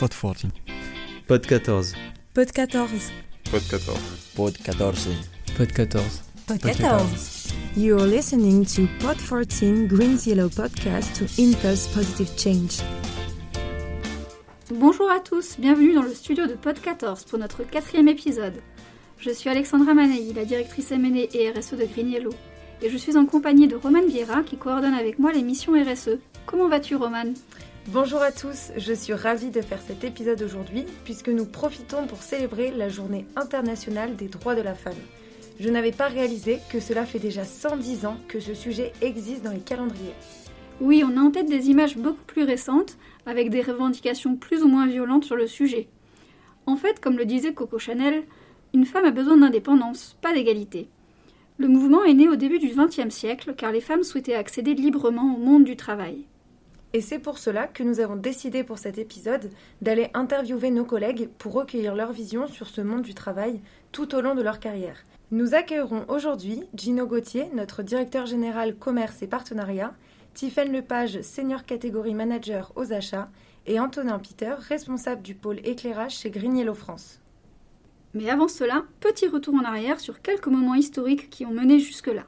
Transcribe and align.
Pod 0.00 0.14
14. 0.14 0.48
Pod 1.28 1.46
14. 1.46 1.94
Pod 2.32 2.52
14. 2.52 3.12
Pod 3.52 3.62
14. 3.68 4.00
Pod 4.34 4.56
14. 4.56 5.10
Pod 5.58 5.72
14. 5.72 6.22
Pod 6.46 6.58
14. 6.58 7.52
You're 7.76 8.06
listening 8.06 8.64
to 8.64 8.88
Pod 9.04 9.18
14 9.18 9.88
Green's 9.88 10.26
Yellow 10.26 10.48
podcast 10.48 11.14
to 11.16 11.26
impulse 11.36 11.86
positive 11.88 12.30
change. 12.38 12.80
Bonjour 14.70 15.10
à 15.10 15.20
tous, 15.20 15.58
bienvenue 15.58 15.92
dans 15.92 16.04
le 16.04 16.14
studio 16.14 16.46
de 16.46 16.54
Pod 16.54 16.80
14 16.80 17.24
pour 17.24 17.38
notre 17.38 17.62
quatrième 17.64 18.08
épisode. 18.08 18.54
Je 19.18 19.28
suis 19.28 19.50
Alexandra 19.50 19.92
Manei, 19.92 20.32
la 20.32 20.46
directrice 20.46 20.92
M&A 20.92 21.26
et 21.34 21.50
RSE 21.50 21.74
de 21.74 21.84
Green 21.84 22.08
Yellow, 22.08 22.32
et 22.80 22.88
je 22.88 22.96
suis 22.96 23.18
en 23.18 23.26
compagnie 23.26 23.68
de 23.68 23.76
Roman 23.76 24.06
Vieira 24.08 24.44
qui 24.44 24.56
coordonne 24.56 24.94
avec 24.94 25.18
moi 25.18 25.30
les 25.32 25.42
missions 25.42 25.74
RSE. 25.74 26.16
Comment 26.46 26.68
vas-tu 26.68 26.96
Roman? 26.96 27.34
Bonjour 27.92 28.22
à 28.22 28.30
tous, 28.30 28.70
je 28.76 28.92
suis 28.92 29.14
ravie 29.14 29.50
de 29.50 29.60
faire 29.60 29.82
cet 29.84 30.04
épisode 30.04 30.40
aujourd'hui 30.42 30.84
puisque 31.02 31.28
nous 31.28 31.44
profitons 31.44 32.06
pour 32.06 32.22
célébrer 32.22 32.70
la 32.70 32.88
journée 32.88 33.26
internationale 33.34 34.14
des 34.14 34.28
droits 34.28 34.54
de 34.54 34.62
la 34.62 34.76
femme. 34.76 34.94
Je 35.58 35.68
n'avais 35.70 35.90
pas 35.90 36.06
réalisé 36.06 36.60
que 36.70 36.78
cela 36.78 37.04
fait 37.04 37.18
déjà 37.18 37.42
110 37.42 38.06
ans 38.06 38.16
que 38.28 38.38
ce 38.38 38.54
sujet 38.54 38.92
existe 39.02 39.42
dans 39.42 39.50
les 39.50 39.58
calendriers. 39.58 40.14
Oui, 40.80 41.02
on 41.04 41.16
a 41.16 41.20
en 41.20 41.32
tête 41.32 41.48
des 41.48 41.68
images 41.68 41.96
beaucoup 41.96 42.22
plus 42.28 42.44
récentes 42.44 42.96
avec 43.26 43.50
des 43.50 43.60
revendications 43.60 44.36
plus 44.36 44.62
ou 44.62 44.68
moins 44.68 44.86
violentes 44.86 45.24
sur 45.24 45.34
le 45.34 45.48
sujet. 45.48 45.88
En 46.66 46.76
fait, 46.76 47.00
comme 47.00 47.18
le 47.18 47.24
disait 47.24 47.54
Coco 47.54 47.80
Chanel, 47.80 48.22
une 48.72 48.86
femme 48.86 49.06
a 49.06 49.10
besoin 49.10 49.38
d'indépendance, 49.38 50.16
pas 50.22 50.32
d'égalité. 50.32 50.88
Le 51.58 51.66
mouvement 51.66 52.04
est 52.04 52.14
né 52.14 52.28
au 52.28 52.36
début 52.36 52.60
du 52.60 52.68
XXe 52.68 53.12
siècle 53.12 53.54
car 53.56 53.72
les 53.72 53.80
femmes 53.80 54.04
souhaitaient 54.04 54.36
accéder 54.36 54.74
librement 54.74 55.34
au 55.34 55.38
monde 55.38 55.64
du 55.64 55.74
travail. 55.74 56.24
Et 56.92 57.00
c'est 57.00 57.20
pour 57.20 57.38
cela 57.38 57.68
que 57.68 57.84
nous 57.84 58.00
avons 58.00 58.16
décidé 58.16 58.64
pour 58.64 58.78
cet 58.78 58.98
épisode 58.98 59.50
d'aller 59.80 60.10
interviewer 60.12 60.70
nos 60.70 60.84
collègues 60.84 61.28
pour 61.38 61.52
recueillir 61.52 61.94
leur 61.94 62.12
vision 62.12 62.48
sur 62.48 62.66
ce 62.66 62.80
monde 62.80 63.02
du 63.02 63.14
travail 63.14 63.60
tout 63.92 64.14
au 64.14 64.20
long 64.20 64.34
de 64.34 64.42
leur 64.42 64.58
carrière. 64.58 65.04
Nous 65.30 65.54
accueillerons 65.54 66.04
aujourd'hui 66.08 66.64
Gino 66.74 67.06
Gauthier, 67.06 67.48
notre 67.54 67.84
directeur 67.84 68.26
général 68.26 68.74
commerce 68.74 69.22
et 69.22 69.28
partenariat, 69.28 69.94
Tiffaine 70.34 70.72
Lepage, 70.72 71.20
senior 71.20 71.64
catégorie 71.64 72.14
manager 72.14 72.72
aux 72.74 72.92
achats, 72.92 73.28
et 73.66 73.78
Antonin 73.78 74.18
Peter, 74.18 74.54
responsable 74.58 75.22
du 75.22 75.36
pôle 75.36 75.60
éclairage 75.64 76.18
chez 76.18 76.30
Green 76.30 76.56
Yellow 76.56 76.74
France. 76.74 77.20
Mais 78.14 78.28
avant 78.28 78.48
cela, 78.48 78.82
petit 78.98 79.28
retour 79.28 79.54
en 79.54 79.64
arrière 79.64 80.00
sur 80.00 80.20
quelques 80.20 80.48
moments 80.48 80.74
historiques 80.74 81.30
qui 81.30 81.46
ont 81.46 81.52
mené 81.52 81.78
jusque-là. 81.78 82.24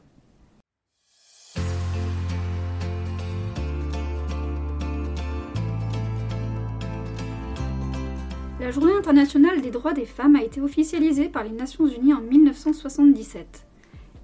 La 8.62 8.70
Journée 8.70 8.94
internationale 8.94 9.60
des 9.60 9.72
droits 9.72 9.92
des 9.92 10.06
femmes 10.06 10.36
a 10.36 10.44
été 10.44 10.60
officialisée 10.60 11.28
par 11.28 11.42
les 11.42 11.50
Nations 11.50 11.84
Unies 11.84 12.14
en 12.14 12.20
1977. 12.20 13.66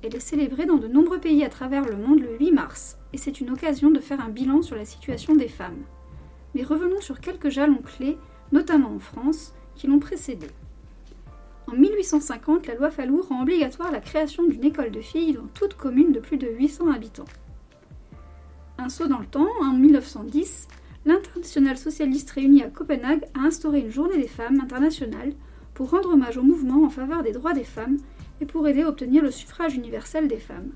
Elle 0.05 0.15
est 0.15 0.21
célébrée 0.21 0.65
dans 0.65 0.77
de 0.77 0.87
nombreux 0.87 1.19
pays 1.19 1.43
à 1.43 1.49
travers 1.49 1.85
le 1.85 1.97
monde 1.97 2.21
le 2.21 2.39
8 2.39 2.53
mars, 2.53 2.99
et 3.13 3.19
c'est 3.19 3.41
une 3.41 3.51
occasion 3.51 3.91
de 3.91 3.99
faire 3.99 4.21
un 4.21 4.29
bilan 4.29 4.63
sur 4.63 4.77
la 4.77 4.85
situation 4.85 5.35
des 5.35 5.49
femmes. 5.49 5.83
Mais 6.55 6.63
revenons 6.63 7.01
sur 7.01 7.21
quelques 7.21 7.49
jalons 7.49 7.83
clés, 7.83 8.17
notamment 8.53 8.95
en 8.95 9.01
France, 9.01 9.55
qui 9.75 9.89
l'ont 9.89 9.99
précédée. 9.99 10.47
En 11.67 11.73
1850, 11.73 12.69
la 12.69 12.77
loi 12.77 12.93
Fallou 12.93 13.21
rend 13.23 13.43
obligatoire 13.43 13.91
la 13.91 13.99
création 13.99 14.47
d'une 14.47 14.65
école 14.65 14.93
de 14.93 15.01
filles 15.01 15.33
dans 15.33 15.49
toute 15.53 15.75
commune 15.75 16.13
de 16.13 16.21
plus 16.21 16.37
de 16.37 16.47
800 16.47 16.93
habitants. 16.93 17.25
Un 18.79 18.89
saut 18.89 19.09
dans 19.09 19.19
le 19.19 19.27
temps, 19.27 19.49
en 19.61 19.73
1910, 19.73 20.69
l'Internationale 21.05 21.79
socialiste 21.79 22.31
réunie 22.31 22.63
à 22.63 22.69
Copenhague 22.69 23.25
a 23.35 23.41
instauré 23.41 23.81
une 23.81 23.91
journée 23.91 24.19
des 24.19 24.29
femmes 24.29 24.61
internationale 24.61 25.33
pour 25.75 25.91
rendre 25.91 26.13
hommage 26.13 26.37
au 26.37 26.43
mouvement 26.43 26.85
en 26.85 26.91
faveur 26.91 27.23
des 27.23 27.33
droits 27.33 27.55
des 27.55 27.65
femmes 27.65 27.99
et 28.41 28.47
pour 28.47 28.67
aider 28.67 28.83
à 28.83 28.89
obtenir 28.89 29.23
le 29.23 29.31
suffrage 29.31 29.75
universel 29.75 30.29
des 30.29 30.39
femmes. 30.39 30.71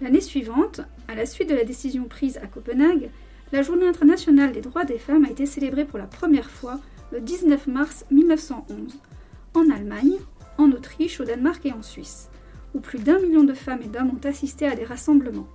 L'année 0.00 0.20
suivante, 0.20 0.80
à 1.08 1.14
la 1.14 1.26
suite 1.26 1.48
de 1.48 1.54
la 1.54 1.64
décision 1.64 2.04
prise 2.04 2.38
à 2.38 2.46
Copenhague, 2.46 3.10
la 3.52 3.62
Journée 3.62 3.86
internationale 3.86 4.52
des 4.52 4.60
droits 4.60 4.84
des 4.84 4.98
femmes 4.98 5.24
a 5.24 5.30
été 5.30 5.46
célébrée 5.46 5.84
pour 5.84 5.98
la 5.98 6.06
première 6.06 6.50
fois 6.50 6.80
le 7.12 7.20
19 7.20 7.66
mars 7.68 8.04
1911, 8.10 8.98
en 9.54 9.70
Allemagne, 9.70 10.16
en 10.58 10.70
Autriche, 10.72 11.20
au 11.20 11.24
Danemark 11.24 11.64
et 11.64 11.72
en 11.72 11.82
Suisse, 11.82 12.28
où 12.74 12.80
plus 12.80 12.98
d'un 12.98 13.18
million 13.20 13.44
de 13.44 13.54
femmes 13.54 13.82
et 13.82 13.88
d'hommes 13.88 14.10
ont 14.10 14.28
assisté 14.28 14.66
à 14.66 14.74
des 14.74 14.84
rassemblements. 14.84 15.48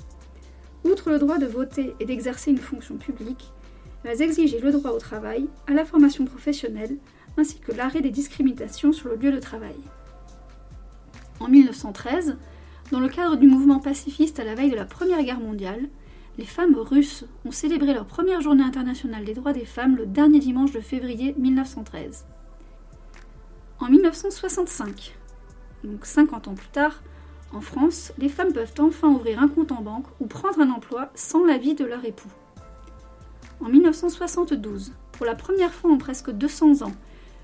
Outre 0.83 1.11
le 1.11 1.19
droit 1.19 1.37
de 1.37 1.45
voter 1.45 1.93
et 1.99 2.05
d'exercer 2.05 2.51
une 2.51 2.57
fonction 2.57 2.95
publique, 2.95 3.51
elles 4.03 4.21
exigeaient 4.21 4.59
le 4.59 4.71
droit 4.71 4.91
au 4.91 4.99
travail, 4.99 5.47
à 5.67 5.73
la 5.73 5.85
formation 5.85 6.25
professionnelle, 6.25 6.97
ainsi 7.37 7.59
que 7.59 7.71
l'arrêt 7.71 8.01
des 8.01 8.09
discriminations 8.09 8.93
sur 8.93 9.09
le 9.09 9.15
lieu 9.15 9.31
de 9.31 9.39
travail. 9.39 9.75
En 11.39 11.47
1913, 11.47 12.37
dans 12.91 12.99
le 12.99 13.09
cadre 13.09 13.37
du 13.37 13.47
mouvement 13.47 13.79
pacifiste 13.79 14.39
à 14.39 14.43
la 14.43 14.55
veille 14.55 14.71
de 14.71 14.75
la 14.75 14.85
Première 14.85 15.23
Guerre 15.23 15.39
mondiale, 15.39 15.89
les 16.37 16.45
femmes 16.45 16.75
russes 16.75 17.25
ont 17.45 17.51
célébré 17.51 17.93
leur 17.93 18.05
première 18.05 18.41
journée 18.41 18.63
internationale 18.63 19.23
des 19.23 19.33
droits 19.33 19.53
des 19.53 19.65
femmes 19.65 19.95
le 19.95 20.05
dernier 20.05 20.39
dimanche 20.39 20.71
de 20.71 20.79
février 20.79 21.35
1913. 21.37 22.25
En 23.79 23.89
1965, 23.89 25.17
donc 25.83 26.05
50 26.05 26.47
ans 26.47 26.53
plus 26.53 26.69
tard, 26.69 27.01
en 27.53 27.61
France, 27.61 28.13
les 28.17 28.29
femmes 28.29 28.53
peuvent 28.53 28.73
enfin 28.79 29.09
ouvrir 29.09 29.41
un 29.41 29.47
compte 29.47 29.71
en 29.71 29.81
banque 29.81 30.05
ou 30.19 30.27
prendre 30.27 30.59
un 30.61 30.69
emploi 30.69 31.11
sans 31.15 31.43
l'avis 31.43 31.75
de 31.75 31.85
leur 31.85 32.05
époux. 32.05 32.29
En 33.63 33.69
1972, 33.69 34.91
pour 35.11 35.25
la 35.25 35.35
première 35.35 35.71
fois 35.71 35.91
en 35.91 35.99
presque 35.99 36.31
200 36.31 36.81
ans, 36.81 36.93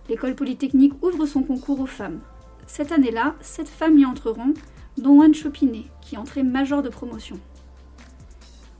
l'école 0.10 0.34
polytechnique 0.34 0.94
ouvre 1.04 1.28
son 1.28 1.44
concours 1.44 1.80
aux 1.80 1.86
femmes. 1.86 2.20
Cette 2.66 2.92
année-là, 2.92 3.36
sept 3.40 3.70
femmes 3.70 4.00
y 4.00 4.06
entreront, 4.06 4.56
dont 4.98 5.22
Anne 5.22 5.36
Chopinet, 5.36 5.86
qui 6.02 6.18
entrait 6.18 6.42
major 6.42 6.82
de 6.82 6.90
promotion. 6.90 7.40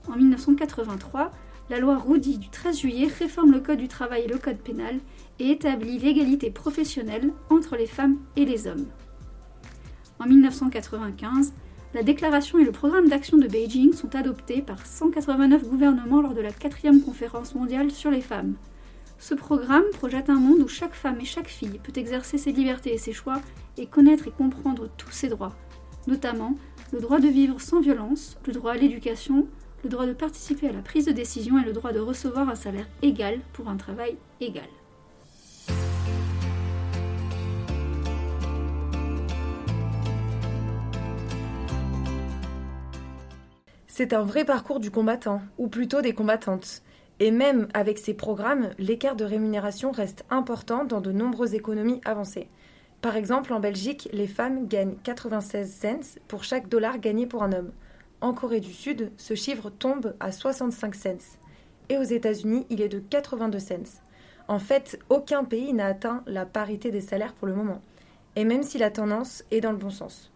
En 0.08 0.16
1983, 0.16 1.32
la 1.70 1.80
loi 1.80 1.98
Roudy 1.98 2.40
du 2.40 2.50
13 2.50 2.80
juillet 2.80 3.08
réforme 3.08 3.52
le 3.52 3.60
Code 3.60 3.78
du 3.78 3.88
travail 3.88 4.24
et 4.24 4.28
le 4.28 4.40
Code 4.40 4.58
pénal 4.58 5.00
et 5.38 5.52
établit 5.52 6.00
l'égalité 6.00 6.50
professionnelle 6.50 7.32
entre 7.52 7.76
les 7.76 7.86
femmes 7.86 8.18
et 8.36 8.46
les 8.46 8.66
hommes. 8.66 8.88
En 10.18 10.26
1995, 10.26 11.54
la 11.98 12.04
déclaration 12.04 12.60
et 12.60 12.64
le 12.64 12.72
programme 12.72 13.10
d'action 13.10 13.40
de 13.40 13.48
Beijing 13.48 13.92
sont 13.92 14.16
adoptés 14.16 14.62
par 14.62 14.86
189 14.86 15.68
gouvernements 15.68 16.22
lors 16.22 16.36
de 16.36 16.42
la 16.42 16.52
4e 16.52 17.02
conférence 17.02 17.56
mondiale 17.56 17.90
sur 17.90 18.12
les 18.12 18.22
femmes. 18.22 18.54
Ce 19.18 19.34
programme 19.34 19.90
projette 19.94 20.30
un 20.30 20.36
monde 20.36 20.60
où 20.60 20.68
chaque 20.68 20.94
femme 20.94 21.20
et 21.20 21.26
chaque 21.26 21.48
fille 21.48 21.80
peut 21.84 22.00
exercer 22.00 22.38
ses 22.38 22.52
libertés 22.52 22.94
et 22.94 23.00
ses 23.00 23.14
choix 23.14 23.42
et 23.78 23.88
connaître 23.88 24.28
et 24.28 24.32
comprendre 24.32 24.88
tous 24.96 25.10
ses 25.10 25.28
droits, 25.28 25.56
notamment 26.06 26.54
le 26.94 27.00
droit 27.00 27.20
de 27.20 27.30
vivre 27.30 27.60
sans 27.60 27.80
violence, 27.80 28.38
le 28.46 28.54
droit 28.54 28.74
à 28.74 28.78
l'éducation, 28.78 29.48
le 29.84 29.90
droit 29.90 30.06
de 30.06 30.14
participer 30.14 30.70
à 30.70 30.74
la 30.74 30.84
prise 30.84 31.08
de 31.08 31.12
décision 31.12 31.58
et 31.58 31.66
le 31.66 31.74
droit 31.74 31.94
de 31.94 32.00
recevoir 32.00 32.48
un 32.48 32.54
salaire 32.54 32.88
égal 33.02 33.40
pour 33.54 33.70
un 33.70 33.78
travail 33.78 34.18
égal. 34.40 34.70
C'est 43.98 44.14
un 44.14 44.22
vrai 44.22 44.46
parcours 44.46 44.80
du 44.80 44.92
combattant, 44.92 45.42
ou 45.58 45.70
plutôt 45.70 46.02
des 46.02 46.14
combattantes. 46.14 46.84
Et 47.20 47.32
même 47.32 47.68
avec 47.74 47.98
ces 47.98 48.14
programmes, 48.14 48.70
l'écart 48.78 49.16
de 49.16 49.26
rémunération 49.26 49.90
reste 49.90 50.24
important 50.30 50.86
dans 50.86 51.02
de 51.02 51.12
nombreuses 51.12 51.56
économies 51.56 52.00
avancées. 52.06 52.48
Par 53.02 53.16
exemple, 53.16 53.54
en 53.54 53.60
Belgique, 53.60 54.08
les 54.14 54.28
femmes 54.28 54.68
gagnent 54.68 54.98
96 55.02 55.74
cents 55.74 56.20
pour 56.28 56.44
chaque 56.44 56.70
dollar 56.70 57.00
gagné 57.00 57.26
pour 57.26 57.42
un 57.42 57.52
homme. 57.52 57.72
En 58.22 58.36
Corée 58.36 58.60
du 58.60 58.72
Sud, 58.72 59.12
ce 59.18 59.34
chiffre 59.34 59.72
tombe 59.72 60.14
à 60.20 60.32
65 60.32 60.94
cents. 60.94 61.40
Et 61.90 61.98
aux 61.98 62.04
États-Unis, 62.04 62.68
il 62.70 62.82
est 62.82 62.90
de 62.90 63.00
82 63.00 63.58
cents. 63.58 64.00
En 64.48 64.60
fait, 64.60 65.00
aucun 65.10 65.44
pays 65.44 65.74
n'a 65.74 65.88
atteint 65.88 66.22
la 66.28 66.46
parité 66.46 66.92
des 66.92 67.02
salaires 67.02 67.34
pour 67.34 67.48
le 67.48 67.56
moment. 67.56 67.82
Et 68.36 68.44
même 68.44 68.62
si 68.62 68.78
la 68.78 68.92
tendance 68.92 69.44
est 69.50 69.62
dans 69.62 69.72
le 69.72 69.80
bon 69.80 69.90
sens. 69.90 70.32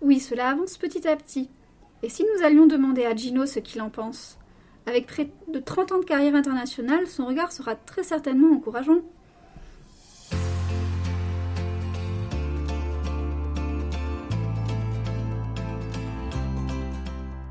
Oui, 0.00 0.20
cela 0.20 0.48
avance 0.48 0.78
petit 0.78 1.06
à 1.06 1.16
petit. 1.16 1.50
Et 2.04 2.08
si 2.08 2.22
nous 2.22 2.44
allions 2.44 2.68
demander 2.68 3.04
à 3.04 3.16
Gino 3.16 3.44
ce 3.44 3.58
qu'il 3.58 3.82
en 3.82 3.90
pense 3.90 4.38
Avec 4.86 5.06
près 5.06 5.30
de 5.52 5.58
30 5.58 5.92
ans 5.92 5.98
de 5.98 6.04
carrière 6.04 6.36
internationale, 6.36 7.08
son 7.08 7.26
regard 7.26 7.50
sera 7.50 7.74
très 7.74 8.04
certainement 8.04 8.54
encourageant. 8.54 9.00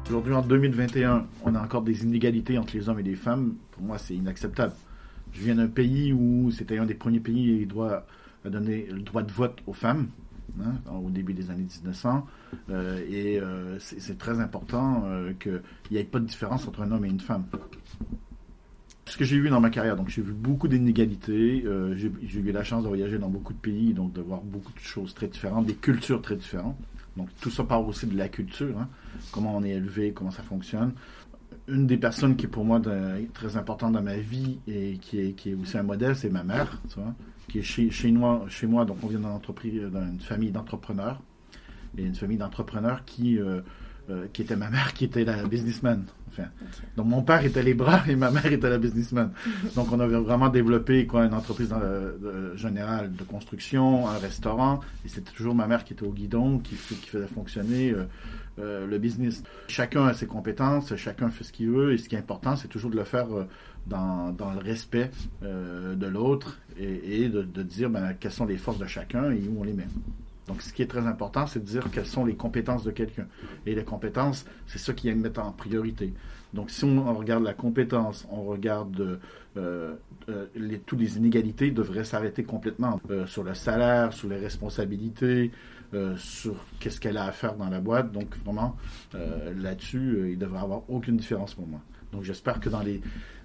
Aujourd'hui, 0.07 0.33
en 0.33 0.41
2021, 0.41 1.27
on 1.43 1.53
a 1.53 1.61
encore 1.61 1.81
des 1.81 2.03
inégalités 2.03 2.57
entre 2.57 2.73
les 2.77 2.87
hommes 2.87 3.01
et 3.01 3.03
les 3.03 3.15
femmes. 3.15 3.55
Pour 3.71 3.83
moi, 3.83 3.97
c'est 3.97 4.15
inacceptable. 4.15 4.73
Je 5.33 5.41
viens 5.41 5.55
d'un 5.55 5.67
pays 5.67 6.13
où 6.13 6.51
c'était 6.51 6.77
un 6.77 6.85
des 6.85 6.93
premiers 6.93 7.19
pays 7.19 7.65
doit 7.65 8.05
donner 8.45 8.87
le 8.89 9.01
droit 9.01 9.23
de 9.23 9.31
vote 9.33 9.57
aux 9.67 9.73
femmes. 9.73 10.07
Hein, 10.59 10.73
au 10.91 11.09
début 11.09 11.33
des 11.33 11.51
années 11.51 11.63
1900. 11.63 12.25
Euh, 12.69 13.03
et 13.07 13.39
euh, 13.39 13.77
c'est 13.79 14.17
très 14.17 14.39
important 14.39 15.03
euh, 15.05 15.33
qu'il 15.39 15.61
n'y 15.91 15.97
ait 15.97 16.03
pas 16.03 16.19
de 16.19 16.25
différence 16.25 16.67
entre 16.67 16.81
un 16.81 16.91
homme 16.91 17.05
et 17.05 17.09
une 17.09 17.19
femme. 17.19 17.45
ce 19.05 19.17
que 19.17 19.23
j'ai 19.23 19.39
vu 19.39 19.49
dans 19.49 19.61
ma 19.61 19.69
carrière, 19.69 19.95
donc 19.95 20.09
j'ai 20.09 20.21
vu 20.21 20.33
beaucoup 20.33 20.67
d'inégalités, 20.67 21.63
j'ai 21.95 22.11
j'ai 22.23 22.39
eu 22.39 22.51
la 22.51 22.63
chance 22.63 22.83
de 22.83 22.87
voyager 22.87 23.19
dans 23.19 23.29
beaucoup 23.29 23.53
de 23.53 23.59
pays, 23.59 23.93
donc 23.93 24.13
de 24.13 24.21
voir 24.21 24.41
beaucoup 24.41 24.73
de 24.73 24.79
choses 24.79 25.13
très 25.13 25.27
différentes, 25.27 25.65
des 25.65 25.75
cultures 25.75 26.21
très 26.21 26.35
différentes. 26.35 26.77
Donc 27.15 27.29
tout 27.39 27.49
ça 27.49 27.63
part 27.63 27.85
aussi 27.87 28.05
de 28.07 28.17
la 28.17 28.27
culture, 28.27 28.77
hein, 28.79 28.87
comment 29.31 29.55
on 29.55 29.63
est 29.63 29.71
élevé, 29.71 30.11
comment 30.11 30.31
ça 30.31 30.43
fonctionne. 30.43 30.91
Une 31.67 31.85
des 31.85 31.97
personnes 31.97 32.35
qui 32.35 32.45
est 32.45 32.49
pour 32.49 32.65
moi 32.65 32.81
très 33.33 33.57
importante 33.57 33.93
dans 33.93 34.01
ma 34.01 34.17
vie 34.17 34.59
et 34.67 34.97
qui 34.99 35.19
est, 35.19 35.31
qui 35.33 35.51
est 35.51 35.53
aussi 35.53 35.77
un 35.77 35.83
modèle, 35.83 36.15
c'est 36.15 36.29
ma 36.29 36.43
mère, 36.43 36.81
tu 36.89 36.99
vois, 36.99 37.13
qui 37.49 37.59
est 37.59 37.63
chez, 37.63 37.89
chez, 37.89 38.11
moi, 38.11 38.45
chez 38.47 38.67
moi, 38.67 38.85
donc 38.85 38.97
on 39.03 39.07
vient 39.07 39.19
d'une 39.19 39.27
entreprise, 39.27 39.73
d'une 39.73 40.19
famille 40.19 40.51
d'entrepreneurs, 40.51 41.21
et 41.97 42.03
une 42.03 42.15
famille 42.15 42.37
d'entrepreneurs 42.37 43.05
qui, 43.05 43.37
euh, 43.39 43.61
euh, 44.09 44.27
qui 44.31 44.41
était 44.41 44.55
ma 44.55 44.69
mère, 44.69 44.93
qui 44.93 45.05
était 45.05 45.25
la 45.25 45.45
businessman. 45.45 46.05
Enfin, 46.29 46.49
donc 46.95 47.07
mon 47.07 47.21
père 47.23 47.43
était 47.45 47.63
les 47.63 47.73
bras 47.73 48.01
et 48.07 48.15
ma 48.15 48.31
mère 48.31 48.45
était 48.45 48.69
la 48.69 48.77
businessman. 48.77 49.31
Donc 49.75 49.91
on 49.91 49.99
avait 49.99 50.17
vraiment 50.17 50.49
développé 50.49 51.07
quoi, 51.07 51.25
une 51.25 51.33
entreprise 51.33 51.73
générale 52.55 53.13
de 53.15 53.23
construction, 53.23 54.07
un 54.07 54.17
restaurant, 54.17 54.79
et 55.05 55.09
c'était 55.09 55.31
toujours 55.31 55.55
ma 55.55 55.67
mère 55.67 55.83
qui 55.83 55.93
était 55.93 56.05
au 56.05 56.11
guidon, 56.11 56.59
qui, 56.59 56.75
faisait 56.75 57.27
fonctionner 57.27 57.91
euh, 57.91 58.05
euh, 58.59 58.87
le 58.87 58.97
business. 58.97 59.43
Chacun 59.67 60.05
a 60.05 60.13
ses 60.13 60.27
compétences, 60.27 60.95
chacun 60.95 61.29
fait 61.29 61.43
ce 61.43 61.51
qu'il 61.51 61.69
veut, 61.69 61.93
et 61.93 61.97
ce 61.97 62.09
qui 62.09 62.15
est 62.15 62.19
important, 62.19 62.55
c'est 62.55 62.67
toujours 62.67 62.91
de 62.91 62.97
le 62.97 63.03
faire 63.03 63.27
euh, 63.33 63.45
dans, 63.85 64.31
dans 64.31 64.51
le 64.51 64.59
respect 64.59 65.11
de 65.41 66.07
l'autre 66.07 66.59
et, 66.77 67.23
et 67.23 67.29
de, 67.29 67.41
de 67.41 67.63
dire 67.63 67.89
ben, 67.89 68.13
quelles 68.19 68.33
sont 68.33 68.45
les 68.45 68.57
forces 68.57 68.79
de 68.79 68.85
chacun 68.85 69.31
et 69.31 69.41
où 69.47 69.61
on 69.61 69.63
les 69.63 69.73
met. 69.73 69.87
Donc, 70.47 70.61
ce 70.61 70.71
qui 70.71 70.81
est 70.81 70.87
très 70.87 71.05
important, 71.05 71.45
c'est 71.45 71.59
de 71.59 71.65
dire 71.65 71.89
quelles 71.91 72.05
sont 72.05 72.25
les 72.25 72.35
compétences 72.35 72.83
de 72.83 72.91
quelqu'un. 72.91 73.27
Et 73.65 73.75
les 73.75 73.83
compétences, 73.83 74.45
c'est 74.65 74.77
ça 74.79 74.93
qui 74.93 75.09
est 75.09 75.15
mettre 75.15 75.41
en 75.41 75.51
priorité. 75.51 76.13
Donc, 76.53 76.71
si 76.71 76.85
on 76.85 77.13
regarde 77.13 77.43
la 77.43 77.53
compétence, 77.53 78.25
on 78.31 78.43
regarde 78.43 79.19
euh, 79.57 79.95
euh, 80.29 80.45
les, 80.55 80.79
toutes 80.79 80.99
les 80.99 81.17
inégalités 81.17 81.71
devraient 81.71 82.05
s'arrêter 82.05 82.43
complètement 82.43 83.01
euh, 83.09 83.25
sur 83.27 83.43
le 83.43 83.53
salaire, 83.53 84.13
sur 84.13 84.29
les 84.29 84.37
responsabilités, 84.37 85.51
euh, 85.93 86.15
sur 86.15 86.55
qu'est-ce 86.79 87.01
qu'elle 87.01 87.17
a 87.17 87.25
à 87.25 87.31
faire 87.31 87.55
dans 87.55 87.69
la 87.69 87.81
boîte. 87.81 88.13
Donc, 88.13 88.35
vraiment, 88.45 88.77
là-dessus, 89.13 90.29
il 90.31 90.37
devrait 90.37 90.61
avoir 90.61 90.89
aucune 90.89 91.17
différence 91.17 91.55
pour 91.55 91.67
moi. 91.67 91.81
Donc, 92.13 92.23
j'espère 92.23 92.61
que 92.61 92.69
dans 92.69 92.81
les 92.81 93.01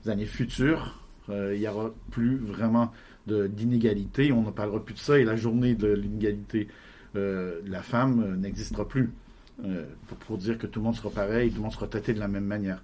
années 0.06 0.26
futures, 0.26 1.00
il 1.28 1.58
n'y 1.58 1.66
aura 1.66 1.90
plus 2.10 2.36
vraiment 2.36 2.92
de- 3.26 3.46
d'inégalité. 3.46 4.32
On 4.32 4.42
ne 4.42 4.50
parlera 4.50 4.84
plus 4.84 4.94
de 4.94 4.98
ça 5.00 5.18
et 5.18 5.24
la 5.24 5.36
journée 5.36 5.74
de 5.74 5.92
l'inégalité 5.92 6.68
euh, 7.16 7.60
la 7.66 7.82
femme 7.82 8.22
euh, 8.22 8.36
n'existera 8.36 8.86
plus. 8.86 9.12
Euh, 9.64 9.84
pour, 10.26 10.38
dire 10.38 10.58
que 10.58 10.66
tout 10.66 10.80
le 10.80 10.84
monde 10.84 10.96
sera 10.96 11.10
pareil, 11.10 11.50
tout 11.50 11.56
le 11.56 11.62
monde 11.62 11.72
sera 11.72 11.86
traité 11.86 12.14
de 12.14 12.18
la 12.18 12.26
même 12.26 12.44
manière. 12.44 12.82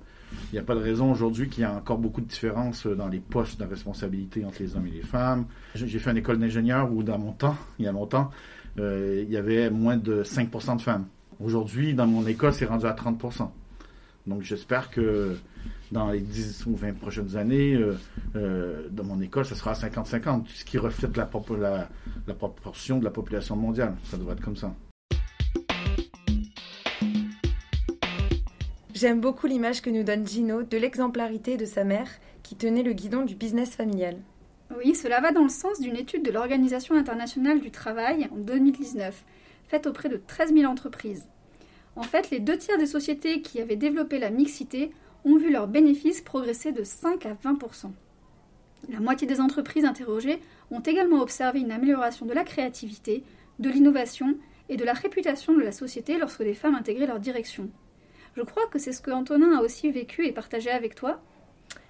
Il 0.53 0.55
n'y 0.55 0.59
a 0.59 0.63
pas 0.63 0.75
de 0.75 0.81
raison 0.81 1.11
aujourd'hui 1.11 1.49
qu'il 1.49 1.63
y 1.63 1.65
a 1.65 1.73
encore 1.73 1.99
beaucoup 1.99 2.21
de 2.21 2.27
différences 2.27 2.87
dans 2.87 3.09
les 3.09 3.19
postes 3.19 3.59
de 3.59 3.65
responsabilité 3.65 4.45
entre 4.45 4.63
les 4.63 4.77
hommes 4.77 4.87
et 4.87 4.91
les 4.91 5.03
femmes. 5.03 5.47
J'ai 5.75 5.89
j'ai 5.89 5.99
fait 5.99 6.11
une 6.11 6.19
école 6.19 6.39
d'ingénieur 6.39 6.93
où, 6.93 7.03
dans 7.03 7.19
mon 7.19 7.33
temps, 7.33 7.57
il 7.79 7.87
y 7.87 7.89
a 7.89 7.93
longtemps, 7.93 8.31
euh, 8.79 9.25
il 9.27 9.33
y 9.33 9.37
avait 9.37 9.71
moins 9.71 9.97
de 9.97 10.23
5% 10.23 10.77
de 10.77 10.83
femmes. 10.83 11.07
Aujourd'hui, 11.41 11.95
dans 11.95 12.07
mon 12.07 12.27
école, 12.27 12.53
c'est 12.53 12.67
rendu 12.67 12.87
à 12.87 12.93
30%. 12.93 13.51
Donc, 14.29 14.43
j'espère 14.43 14.91
que 14.91 15.37
dans 15.91 16.11
les 16.11 16.21
10 16.21 16.67
ou 16.67 16.77
20 16.77 16.93
prochaines 16.99 17.37
années, 17.37 17.75
euh, 17.75 17.95
euh, 18.37 18.87
dans 18.91 19.05
mon 19.05 19.21
école, 19.23 19.47
ça 19.47 19.55
sera 19.55 19.71
à 19.71 19.75
50-50, 19.75 20.47
ce 20.49 20.65
qui 20.67 20.77
reflète 20.77 21.17
la- 21.17 21.89
la 22.27 22.35
proportion 22.35 22.99
de 22.99 23.05
la 23.05 23.11
population 23.11 23.57
mondiale. 23.57 23.95
Ça 24.05 24.19
devrait 24.19 24.35
être 24.35 24.43
comme 24.45 24.57
ça. 24.57 24.75
J'aime 28.95 29.21
beaucoup 29.21 29.47
l'image 29.47 29.81
que 29.81 29.89
nous 29.91 30.03
donne 30.03 30.27
Gino 30.27 30.63
de 30.63 30.77
l'exemplarité 30.77 31.57
de 31.57 31.65
sa 31.65 31.85
mère 31.85 32.09
qui 32.43 32.55
tenait 32.57 32.83
le 32.83 32.93
guidon 32.93 33.25
du 33.25 33.35
business 33.35 33.71
familial. 33.77 34.17
Oui, 34.77 34.95
cela 34.95 35.21
va 35.23 35.33
dans 35.33 35.45
le 35.45 35.49
sens 35.49 35.81
d'une 35.81 35.97
étude 35.97 36.23
de 36.25 36.31
l'Organisation 36.31 36.95
internationale 36.97 37.61
du 37.61 37.71
travail 37.71 38.29
en 38.31 38.37
2019, 38.37 39.25
faite 39.69 39.87
auprès 39.87 40.11
de 40.11 40.17
13 40.19 40.53
000 40.53 40.71
entreprises. 40.71 41.27
En 41.99 42.05
fait, 42.05 42.31
les 42.31 42.39
deux 42.39 42.56
tiers 42.56 42.79
des 42.79 42.87
sociétés 42.87 43.43
qui 43.43 43.61
avaient 43.61 43.75
développé 43.75 44.21
la 44.21 44.31
mixité 44.31 44.93
ont 45.25 45.37
vu 45.37 45.50
leurs 45.50 45.67
bénéfices 45.67 46.21
progresser 46.21 46.71
de 46.71 46.85
5 46.85 47.27
à 47.27 47.35
20% 47.35 47.91
La 48.89 49.00
moitié 49.00 49.27
des 49.27 49.41
entreprises 49.41 49.85
interrogées 49.85 50.39
ont 50.71 50.79
également 50.79 51.21
observé 51.21 51.59
une 51.59 51.73
amélioration 51.73 52.25
de 52.25 52.33
la 52.33 52.45
créativité, 52.45 53.25
de 53.59 53.69
l'innovation 53.69 54.37
et 54.69 54.77
de 54.77 54.85
la 54.85 54.93
réputation 54.93 55.55
de 55.55 55.61
la 55.61 55.73
société 55.73 56.19
lorsque 56.19 56.45
des 56.45 56.55
femmes 56.55 56.77
intégraient 56.77 57.09
leur 57.09 57.19
direction. 57.19 57.69
Je 58.37 58.43
crois 58.43 58.69
que 58.69 58.79
c'est 58.79 58.93
ce 58.93 59.03
que 59.03 59.11
Antonin 59.11 59.59
a 59.59 59.62
aussi 59.62 59.91
vécu 59.91 60.25
et 60.25 60.31
partagé 60.31 60.71
avec 60.71 60.95
toi. 60.95 61.21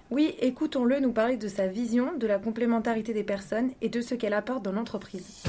Oui, 0.09 0.33
écoutons-le 0.39 0.99
nous 1.01 1.11
parler 1.11 1.37
de 1.37 1.47
sa 1.47 1.67
vision 1.67 2.17
de 2.17 2.25
la 2.25 2.39
complémentarité 2.39 3.13
des 3.13 3.23
personnes 3.23 3.73
et 3.83 3.89
de 3.89 4.01
ce 4.01 4.15
qu'elle 4.15 4.33
apporte 4.33 4.63
dans 4.63 4.71
l'entreprise. 4.71 5.43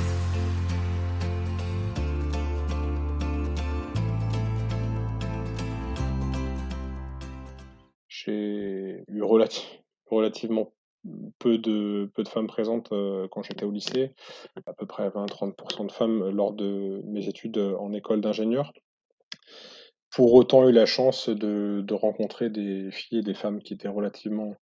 Eu 8.31 9.23
relati- 9.23 9.83
relativement 10.07 10.73
peu 11.39 11.59
de, 11.59 12.11
femmes 12.29 12.47
présentes 12.47 12.93
euh, 12.93 13.27
quand 13.31 13.43
j'étais 13.43 13.65
au 13.65 13.71
lycée, 13.71 14.15
à 14.67 14.75
peu 14.75 14.87
près 14.87 15.09
20-30% 15.09 15.87
de 15.87 15.93
femmes 15.93 16.29
lors 16.31 16.53
de 16.53 17.01
mes 17.07 17.29
études 17.29 17.59
en 17.59 17.93
école 17.93 18.21
d'ingénieur. 18.21 18.73
Pour 20.11 20.35
autant, 20.35 20.69
eu 20.69 20.73
la 20.73 20.87
chance 20.87 21.29
de, 21.29 21.83
de 21.87 21.95
rencontrer 21.95 22.51
des 22.51 22.91
filles 22.91 23.21
et 23.21 23.23
des 23.23 23.35
femmes 23.35 23.63
qui 23.63 23.75
étaient 23.75 23.89
relativement 23.89 24.55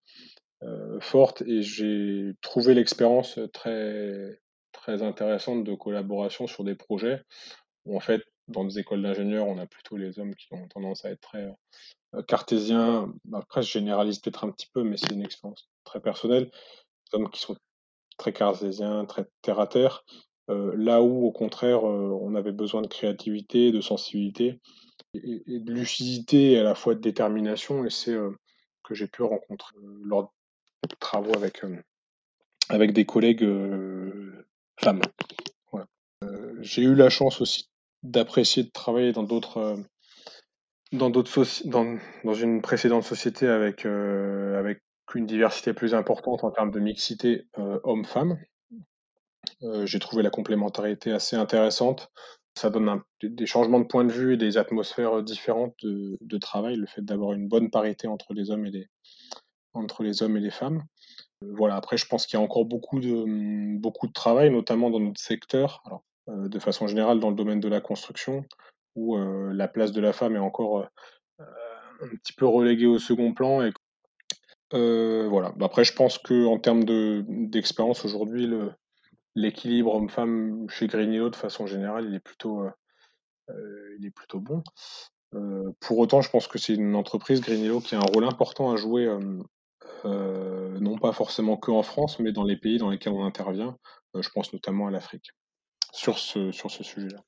euh, 0.63 1.01
fortes 1.01 1.43
et 1.43 1.63
j'ai 1.63 2.33
trouvé 2.43 2.75
l'expérience 2.75 3.39
très, 3.53 4.41
très 4.73 5.03
intéressante 5.03 5.65
de 5.65 5.75
collaboration 5.75 6.47
sur 6.47 6.65
des 6.65 6.75
projets 6.75 7.23
où 7.87 7.97
en 7.97 8.01
fait, 8.01 8.23
dans 8.49 8.65
des 8.65 8.79
écoles 8.79 9.03
d'ingénieurs, 9.03 9.47
on 9.47 9.59
a 9.59 9.67
plutôt 9.67 9.97
les 9.97 10.19
hommes 10.19 10.35
qui 10.35 10.53
ont 10.53 10.69
tendance 10.69 11.05
à 11.05 11.11
être 11.11 11.21
très 11.21 11.49
euh, 12.15 12.23
cartésiens. 12.23 13.13
Après, 13.33 13.63
je 13.63 13.71
généralise 13.71 14.19
peut-être 14.19 14.45
un 14.45 14.51
petit 14.51 14.69
peu, 14.73 14.83
mais 14.83 14.97
c'est 14.97 15.13
une 15.13 15.25
expérience 15.25 15.69
très 15.85 16.01
personnelle. 16.01 16.51
Des 17.11 17.19
hommes 17.19 17.31
qui 17.31 17.41
sont 17.41 17.57
très 18.19 18.33
cartésiens, 18.33 19.07
très 19.07 19.27
terre 19.43 19.61
à 19.61 19.67
terre. 19.67 20.05
Euh, 20.51 20.73
là 20.77 21.03
où, 21.03 21.27
au 21.27 21.33
contraire, 21.33 21.87
euh, 21.87 22.19
on 22.21 22.35
avait 22.35 22.53
besoin 22.53 22.83
de 22.83 22.87
créativité, 22.87 23.71
de 23.71 23.81
sensibilité 23.81 24.61
et, 25.15 25.61
de 25.61 25.73
lucidité 25.73 26.53
et 26.53 26.59
à 26.59 26.63
la 26.63 26.75
fois 26.75 26.95
de 26.95 27.01
détermination. 27.01 27.85
Et 27.85 27.91
c'est 27.91 28.13
euh, 28.13 28.31
que 28.83 28.95
j'ai 28.95 29.07
pu 29.07 29.23
rencontrer 29.23 29.77
lors 30.03 30.33
de 30.89 30.95
travaux 30.99 31.35
avec, 31.35 31.63
avec 32.69 32.93
des 32.93 33.05
collègues 33.05 33.47
femmes. 34.81 35.03
J'ai 36.61 36.83
eu 36.83 36.95
la 36.95 37.11
chance 37.11 37.41
aussi 37.41 37.69
d'apprécier 38.03 38.65
de 38.65 38.71
travailler 38.71 39.13
dans 39.13 39.23
d'autres 39.23 39.77
dans 40.93 42.35
une 42.35 42.63
précédente 42.63 43.05
société 43.05 43.47
avec 43.47 43.85
euh, 43.85 44.59
avec 44.59 44.83
une 45.15 45.27
diversité 45.27 45.73
plus 45.73 45.95
importante 45.95 46.45
en 46.45 46.51
termes 46.51 46.71
de 46.71 46.81
mixité 46.81 47.47
euh, 47.59 47.81
homme-femme. 47.85 48.39
Euh, 49.63 49.87
j'ai 49.87 49.99
trouvé 49.99 50.23
la 50.23 50.31
complémentarité 50.31 51.13
assez 51.13 51.37
intéressante. 51.37 52.11
Ça 52.55 52.71
donne 52.71 53.03
des 53.23 53.47
changements 53.47 53.81
de 53.81 53.87
point 53.87 54.05
de 54.05 54.13
vue 54.13 54.35
et 54.35 54.37
des 54.37 54.59
atmosphères 54.59 55.23
différentes 55.23 55.75
de, 55.83 56.19
de 56.21 56.39
travail, 56.39 56.77
le 56.77 56.87
fait 56.87 57.03
d'avoir 57.03 57.33
une 57.33 57.49
bonne 57.49 57.71
parité 57.71 58.09
entre 58.09 58.35
les 58.35 58.51
hommes 58.51 58.67
et 58.67 58.71
les, 58.71 58.89
entre 59.75 60.03
les 60.03 60.23
hommes 60.23 60.37
et 60.37 60.41
les 60.41 60.51
femmes. 60.51 60.83
Euh, 61.45 61.53
Voilà, 61.57 61.77
après, 61.77 61.97
je 61.97 62.07
pense 62.07 62.27
qu'il 62.27 62.39
y 62.39 62.41
a 62.41 62.45
encore 62.45 62.65
beaucoup 62.65 63.01
de, 63.01 63.79
beaucoup 63.79 64.07
de 64.07 64.13
travail, 64.13 64.51
notamment 64.51 64.91
dans 64.91 65.01
notre 65.01 65.21
secteur, 65.21 65.83
alors, 65.87 66.05
euh, 66.29 66.49
de 66.49 66.59
façon 66.59 66.87
générale 66.87 67.21
dans 67.21 67.31
le 67.31 67.37
domaine 67.37 67.61
de 67.61 67.69
la 67.69 67.81
construction, 67.81 68.45
où 68.99 69.17
euh, 69.17 69.53
la 69.53 69.69
place 69.69 69.93
de 69.93 70.01
la 70.01 70.13
femme 70.13 70.35
est 70.37 70.41
encore 70.41 70.81
euh, 70.81 71.45
un 72.03 72.09
petit 72.17 72.33
peu 72.33 72.47
reléguée 72.47 72.87
au 72.87 72.99
second 72.99 73.33
plan. 73.33 73.63
Euh. 74.75 75.29
Bah, 75.57 75.67
Après, 75.67 75.85
je 75.85 75.95
pense 75.95 76.19
qu'en 76.19 76.59
termes 76.59 76.85
de- 76.85 77.25
d'expérience 77.29 78.05
aujourd'hui, 78.05 78.51
l'équilibre 79.35 79.95
homme-femme 79.95 80.69
chez 80.69 80.87
Greenilo, 80.89 81.31
de 81.31 81.37
façon 81.37 81.67
générale, 81.67 82.07
il 82.09 82.15
est 82.15 82.21
plutôt, 82.21 82.63
euh, 82.63 82.71
euh, 83.51 84.11
bon. 84.35 84.63
Euh, 85.35 85.71
pour 85.81 85.99
autant, 85.99 86.23
je 86.23 86.31
pense 86.31 86.49
que 86.49 86.59
c'est 86.59 86.75
une 86.75 86.95
entreprise, 86.95 87.41
Greenilo, 87.41 87.81
qui 87.81 87.95
a 87.95 87.99
un 87.99 88.03
rôle 88.13 88.25
important 88.25 88.73
à 88.73 88.77
jouer, 88.77 89.07
euh, 89.07 89.39
euh, 90.05 90.79
non 90.81 90.99
pas 90.99 91.13
forcément 91.13 91.57
que 91.57 91.71
en 91.71 91.83
France, 91.83 92.19
mais 92.19 92.33
dans 92.33 92.45
les 92.45 92.57
pays 92.57 92.79
dans 92.79 92.91
lesquels 92.91 93.13
on 93.13 93.25
intervient. 93.25 93.77
Euh, 94.17 94.23
je 94.23 94.31
pense 94.31 94.53
notamment 94.53 94.87
à 94.87 94.91
l'Afrique, 94.91 95.31
sur 95.93 96.19
ce 96.19 96.51
sujet-là. 96.83 97.23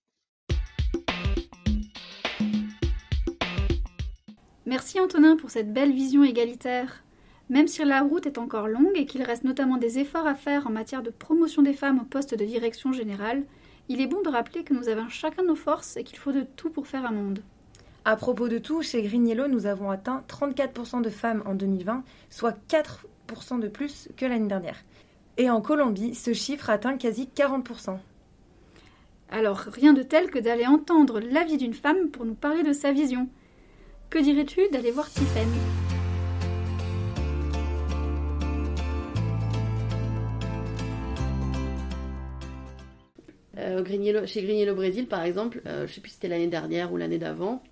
Merci 4.70 5.00
Antonin 5.00 5.34
pour 5.34 5.50
cette 5.50 5.72
belle 5.72 5.92
vision 5.92 6.22
égalitaire. 6.22 7.02
Même 7.48 7.66
si 7.66 7.84
la 7.84 8.02
route 8.02 8.26
est 8.26 8.38
encore 8.38 8.68
longue 8.68 8.92
et 8.94 9.04
qu'il 9.04 9.24
reste 9.24 9.42
notamment 9.42 9.78
des 9.78 9.98
efforts 9.98 10.28
à 10.28 10.36
faire 10.36 10.68
en 10.68 10.70
matière 10.70 11.02
de 11.02 11.10
promotion 11.10 11.62
des 11.62 11.72
femmes 11.72 11.98
au 11.98 12.04
poste 12.04 12.36
de 12.36 12.44
direction 12.44 12.92
générale, 12.92 13.42
il 13.88 14.00
est 14.00 14.06
bon 14.06 14.22
de 14.22 14.28
rappeler 14.28 14.62
que 14.62 14.72
nous 14.72 14.88
avons 14.88 15.08
chacun 15.08 15.42
nos 15.42 15.56
forces 15.56 15.96
et 15.96 16.04
qu'il 16.04 16.18
faut 16.18 16.30
de 16.30 16.46
tout 16.54 16.70
pour 16.70 16.86
faire 16.86 17.04
un 17.04 17.10
monde. 17.10 17.42
À 18.04 18.14
propos 18.14 18.46
de 18.46 18.58
tout, 18.58 18.80
chez 18.80 19.02
Green 19.02 19.26
Yellow, 19.26 19.48
nous 19.48 19.66
avons 19.66 19.90
atteint 19.90 20.22
34% 20.28 21.02
de 21.02 21.10
femmes 21.10 21.42
en 21.46 21.56
2020, 21.56 22.04
soit 22.30 22.56
4% 22.68 23.58
de 23.58 23.66
plus 23.66 24.08
que 24.16 24.24
l'année 24.24 24.46
dernière. 24.46 24.84
Et 25.36 25.50
en 25.50 25.60
Colombie, 25.60 26.14
ce 26.14 26.32
chiffre 26.32 26.70
atteint 26.70 26.96
quasi 26.96 27.28
40%. 27.34 27.98
Alors, 29.32 29.58
rien 29.58 29.94
de 29.94 30.04
tel 30.04 30.30
que 30.30 30.38
d'aller 30.38 30.66
entendre 30.68 31.18
l'avis 31.18 31.56
d'une 31.56 31.74
femme 31.74 32.10
pour 32.10 32.24
nous 32.24 32.34
parler 32.34 32.62
de 32.62 32.72
sa 32.72 32.92
vision. 32.92 33.28
Que 34.10 34.18
dirais-tu 34.18 34.68
d'aller 34.72 34.90
voir 34.90 35.08
Tiffany 35.08 35.46
Euh, 43.56 44.26
chez 44.26 44.42
Green 44.42 44.58
Yellow 44.58 44.74
Brésil, 44.74 45.06
par 45.06 45.22
exemple, 45.22 45.62
euh, 45.66 45.86
je 45.86 45.92
sais 45.92 46.00
plus 46.00 46.10
si 46.10 46.14
c'était 46.14 46.28
l'année 46.28 46.48
dernière 46.48 46.92
ou 46.92 46.96
l'année 46.96 47.18
d'avant, 47.18 47.62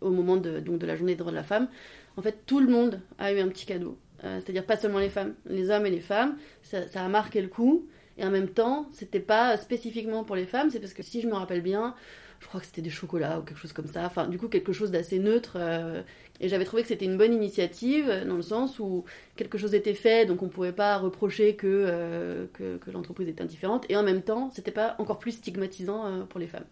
au 0.00 0.10
moment 0.10 0.36
de, 0.36 0.62
la 0.86 0.94
journée 0.94 1.14
des 1.14 1.18
droits 1.18 1.32
de 1.32 1.36
la 1.36 1.42
femme, 1.42 1.68
en 2.16 2.22
fait, 2.22 2.44
tout 2.46 2.60
le 2.60 2.68
monde 2.68 3.00
a 3.18 3.32
eu 3.32 3.40
un 3.40 3.48
petit 3.48 3.66
cadeau. 3.66 3.98
Euh, 4.22 4.38
C'est-à-dire 4.40 4.66
pas 4.66 4.76
seulement 4.76 4.98
les 4.98 5.08
femmes, 5.08 5.34
les 5.46 5.70
hommes 5.70 5.86
et 5.86 5.90
les 5.90 6.00
femmes. 6.00 6.36
Ça, 6.62 6.86
ça 6.88 7.04
a 7.04 7.08
marqué 7.08 7.40
le 7.40 7.48
coup. 7.48 7.88
Et 8.18 8.24
en 8.24 8.30
même 8.30 8.48
temps, 8.48 8.88
c'était 8.92 9.20
pas 9.20 9.56
spécifiquement 9.56 10.24
pour 10.24 10.36
les 10.36 10.46
femmes, 10.46 10.70
c'est 10.70 10.80
parce 10.80 10.92
que 10.92 11.02
si 11.02 11.20
je 11.20 11.28
me 11.28 11.34
rappelle 11.34 11.62
bien, 11.62 11.94
je 12.40 12.46
crois 12.46 12.60
que 12.60 12.66
c'était 12.66 12.82
des 12.82 12.90
chocolats 12.90 13.40
ou 13.40 13.42
quelque 13.42 13.58
chose 13.58 13.72
comme 13.72 13.86
ça. 13.86 14.04
Enfin, 14.06 14.26
du 14.28 14.38
coup, 14.38 14.48
quelque 14.48 14.72
chose 14.72 14.90
d'assez 14.90 15.18
neutre. 15.18 15.56
euh, 15.56 16.02
et 16.40 16.48
j'avais 16.48 16.64
trouvé 16.64 16.82
que 16.82 16.88
c'était 16.88 17.04
une 17.04 17.16
bonne 17.16 17.34
initiative, 17.34 18.24
dans 18.26 18.36
le 18.36 18.42
sens 18.42 18.78
où 18.78 19.04
quelque 19.34 19.58
chose 19.58 19.74
était 19.74 19.94
fait, 19.94 20.24
donc 20.24 20.40
on 20.42 20.48
pouvait 20.48 20.72
pas 20.72 20.96
reprocher 20.96 21.56
que, 21.56 21.66
euh, 21.66 22.46
l'entreprise 22.92 23.28
était 23.28 23.42
indifférente. 23.42 23.84
Et 23.88 23.96
en 23.96 24.04
même 24.04 24.22
temps, 24.22 24.50
c'était 24.52 24.70
pas 24.70 24.94
encore 24.98 25.18
plus 25.18 25.32
stigmatisant 25.32 26.06
euh, 26.06 26.22
pour 26.24 26.38
les 26.38 26.46
femmes. 26.46 26.66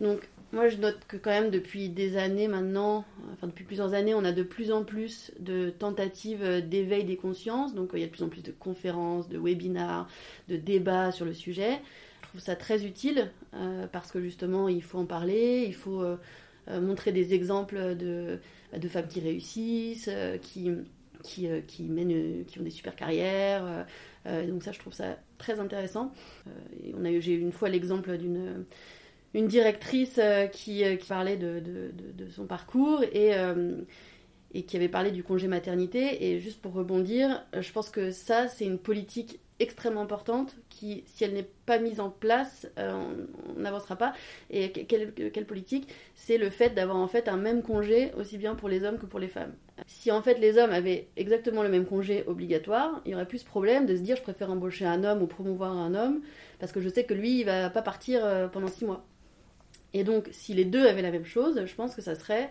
Donc, 0.00 0.26
moi, 0.52 0.68
je 0.68 0.78
note 0.78 0.98
que 1.06 1.18
quand 1.18 1.30
même 1.30 1.50
depuis 1.50 1.90
des 1.90 2.16
années 2.16 2.48
maintenant, 2.48 3.04
enfin 3.34 3.46
depuis 3.46 3.64
plusieurs 3.64 3.92
années, 3.92 4.14
on 4.14 4.24
a 4.24 4.32
de 4.32 4.42
plus 4.42 4.72
en 4.72 4.84
plus 4.84 5.30
de 5.38 5.68
tentatives 5.68 6.66
d'éveil 6.66 7.04
des 7.04 7.16
consciences. 7.16 7.74
Donc, 7.74 7.90
il 7.92 8.00
y 8.00 8.04
a 8.04 8.06
de 8.06 8.10
plus 8.10 8.22
en 8.22 8.30
plus 8.30 8.42
de 8.42 8.52
conférences, 8.52 9.28
de 9.28 9.38
webinars, 9.38 10.08
de 10.48 10.56
débats 10.56 11.12
sur 11.12 11.26
le 11.26 11.34
sujet. 11.34 11.78
Trouve 12.30 12.42
ça 12.42 12.54
très 12.54 12.84
utile 12.84 13.28
euh, 13.54 13.88
parce 13.88 14.12
que 14.12 14.20
justement, 14.20 14.68
il 14.68 14.84
faut 14.84 14.98
en 14.98 15.04
parler, 15.04 15.64
il 15.66 15.74
faut 15.74 16.00
euh, 16.00 16.16
euh, 16.68 16.80
montrer 16.80 17.10
des 17.10 17.34
exemples 17.34 17.96
de, 17.96 18.38
de 18.72 18.88
femmes 18.88 19.08
qui 19.08 19.18
réussissent, 19.18 20.08
qui, 20.40 20.70
qui, 21.24 21.48
qui, 21.66 21.82
mènent, 21.82 22.44
qui 22.44 22.60
ont 22.60 22.62
des 22.62 22.70
super 22.70 22.94
carrières. 22.94 23.84
donc 24.46 24.62
ça, 24.62 24.70
je 24.70 24.78
trouve 24.78 24.92
ça 24.92 25.18
très 25.38 25.58
intéressant. 25.58 26.12
J'ai 27.18 27.32
eu 27.32 27.40
une 27.40 27.50
fois 27.50 27.68
l'exemple 27.68 28.16
d'une 28.16 28.64
une 29.34 29.48
directrice 29.48 30.20
qui, 30.52 30.84
qui 30.98 31.08
parlait 31.08 31.36
de, 31.36 31.60
de, 31.60 32.28
son 32.30 32.46
parcours 32.46 33.02
et, 33.12 33.32
et 34.54 34.62
qui 34.62 34.76
avait 34.76 34.88
parlé 34.88 35.10
du 35.10 35.24
congé 35.24 35.48
maternité. 35.48 36.30
Et 36.30 36.38
juste 36.38 36.62
pour 36.62 36.74
rebondir, 36.74 37.44
je 37.58 37.72
pense 37.72 37.90
que 37.90 38.12
ça, 38.12 38.46
c'est 38.46 38.66
une 38.66 38.78
politique 38.78 39.40
extrêmement 39.60 40.00
importante 40.02 40.56
qui, 40.68 41.04
si 41.06 41.22
elle 41.24 41.34
n'est 41.34 41.48
pas 41.66 41.78
mise 41.78 42.00
en 42.00 42.10
place, 42.10 42.66
euh, 42.78 42.92
on- 43.56 43.60
n'avancera 43.60 43.94
pas. 43.96 44.12
Et 44.50 44.72
que- 44.72 44.80
quelle, 44.80 45.12
quelle 45.12 45.46
politique? 45.46 45.88
C'est 46.14 46.38
le 46.38 46.50
fait 46.50 46.70
d'avoir 46.70 46.96
en 46.96 47.06
fait 47.06 47.28
un 47.28 47.36
même 47.36 47.62
congé 47.62 48.10
aussi 48.18 48.38
bien 48.38 48.54
pour 48.56 48.68
les 48.68 48.82
hommes 48.84 48.98
que 48.98 49.06
pour 49.06 49.20
les 49.20 49.28
femmes. 49.28 49.52
Si 49.86 50.10
en 50.10 50.22
fait 50.22 50.38
les 50.38 50.58
hommes 50.58 50.72
avaient 50.72 51.08
exactement 51.16 51.62
le 51.62 51.68
même 51.68 51.86
congé 51.86 52.24
obligatoire, 52.26 53.00
il 53.06 53.12
y 53.12 53.14
aurait 53.14 53.28
plus 53.28 53.38
ce 53.38 53.44
problème 53.44 53.86
de 53.86 53.94
se 53.96 54.00
dire 54.02 54.16
je 54.16 54.22
préfère 54.22 54.50
embaucher 54.50 54.84
un 54.86 55.04
homme 55.04 55.22
ou 55.22 55.26
promouvoir 55.26 55.72
un 55.72 55.94
homme 55.94 56.20
parce 56.58 56.72
que 56.72 56.80
je 56.80 56.88
sais 56.88 57.04
que 57.04 57.14
lui 57.14 57.40
il 57.40 57.44
va 57.44 57.70
pas 57.70 57.82
partir 57.82 58.24
euh, 58.24 58.48
pendant 58.48 58.68
six 58.68 58.84
mois. 58.84 59.06
Et 59.92 60.04
donc 60.04 60.28
si 60.32 60.54
les 60.54 60.64
deux 60.64 60.86
avaient 60.86 61.02
la 61.02 61.10
même 61.10 61.24
chose, 61.24 61.60
je 61.64 61.74
pense 61.74 61.94
que 61.94 62.02
ça 62.02 62.14
serait 62.14 62.50